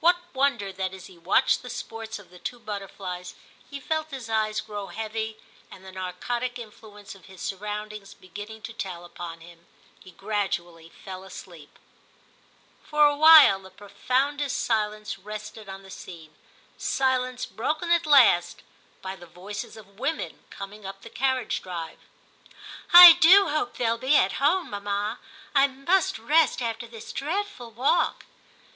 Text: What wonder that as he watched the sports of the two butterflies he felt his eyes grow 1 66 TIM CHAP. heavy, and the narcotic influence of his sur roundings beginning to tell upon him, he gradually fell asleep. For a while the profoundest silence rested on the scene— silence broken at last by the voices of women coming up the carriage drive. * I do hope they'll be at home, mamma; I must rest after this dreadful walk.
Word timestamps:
What 0.00 0.18
wonder 0.34 0.74
that 0.74 0.92
as 0.92 1.06
he 1.06 1.16
watched 1.16 1.62
the 1.62 1.70
sports 1.70 2.18
of 2.18 2.28
the 2.28 2.38
two 2.38 2.58
butterflies 2.58 3.34
he 3.70 3.80
felt 3.80 4.10
his 4.10 4.28
eyes 4.28 4.60
grow 4.60 4.84
1 4.84 4.92
66 4.92 4.94
TIM 4.94 5.02
CHAP. 5.06 5.12
heavy, 5.12 5.36
and 5.70 5.84
the 5.86 5.92
narcotic 5.92 6.58
influence 6.58 7.14
of 7.14 7.24
his 7.24 7.40
sur 7.40 7.56
roundings 7.56 8.12
beginning 8.12 8.60
to 8.60 8.74
tell 8.74 9.06
upon 9.06 9.40
him, 9.40 9.64
he 9.98 10.10
gradually 10.10 10.90
fell 10.90 11.24
asleep. 11.24 11.78
For 12.82 13.06
a 13.06 13.16
while 13.16 13.58
the 13.60 13.70
profoundest 13.70 14.58
silence 14.62 15.16
rested 15.18 15.66
on 15.66 15.82
the 15.82 15.90
scene— 15.90 16.34
silence 16.76 17.46
broken 17.46 17.90
at 17.90 18.04
last 18.04 18.60
by 19.00 19.16
the 19.16 19.24
voices 19.24 19.78
of 19.78 19.98
women 19.98 20.44
coming 20.50 20.84
up 20.84 21.00
the 21.00 21.08
carriage 21.08 21.62
drive. 21.62 22.00
* 22.54 22.64
I 22.92 23.14
do 23.14 23.48
hope 23.48 23.78
they'll 23.78 23.96
be 23.96 24.14
at 24.14 24.32
home, 24.32 24.68
mamma; 24.68 25.20
I 25.54 25.68
must 25.68 26.18
rest 26.18 26.60
after 26.60 26.86
this 26.86 27.14
dreadful 27.14 27.70
walk. 27.70 28.26